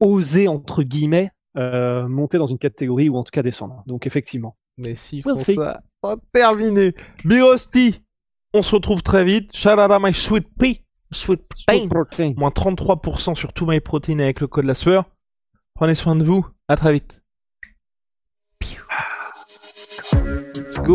osé, 0.00 0.48
entre 0.48 0.82
guillemets, 0.82 1.30
euh, 1.56 2.08
monter 2.08 2.38
dans 2.38 2.46
une 2.46 2.58
catégorie 2.58 3.08
ou 3.08 3.16
en 3.16 3.24
tout 3.24 3.30
cas 3.30 3.42
descendre. 3.42 3.82
Donc 3.86 4.06
effectivement. 4.06 4.56
Mais 4.78 4.94
si, 4.94 5.22
see. 5.36 5.54
ça, 5.54 5.82
oh, 6.02 6.16
terminé. 6.32 6.94
Birosti, 7.24 8.02
on 8.54 8.62
se 8.62 8.74
retrouve 8.74 9.02
très 9.02 9.24
vite. 9.24 9.54
Shout 9.54 9.70
out 9.70 9.90
à 9.90 9.98
my 10.00 10.14
sweet 10.14 10.48
pea, 10.58 10.82
sweet 11.12 11.42
pain. 11.66 11.88
Moins 12.36 12.50
33% 12.50 13.34
sur 13.34 13.52
tout 13.52 13.66
my 13.66 13.80
protein 13.80 14.18
avec 14.18 14.40
le 14.40 14.46
code 14.46 14.64
la 14.64 14.74
sueur. 14.74 15.04
Prenez 15.74 15.94
soin 15.94 16.16
de 16.16 16.24
vous. 16.24 16.46
À 16.68 16.76
très 16.76 16.92
vite. 16.92 17.20
Let's 20.12 20.80
go. 20.82 20.94